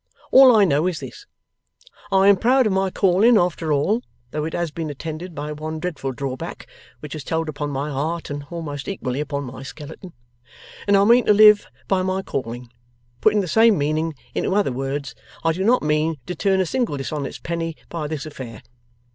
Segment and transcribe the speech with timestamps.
[0.31, 1.27] All I know is this:
[2.11, 5.79] I am proud of my calling after all (though it has been attended by one
[5.79, 6.65] dreadful drawback
[7.01, 10.13] which has told upon my heart, and almost equally upon my skeleton),
[10.87, 12.71] and I mean to live by my calling.
[13.21, 16.97] Putting the same meaning into other words, I do not mean to turn a single
[16.97, 18.63] dishonest penny by this affair.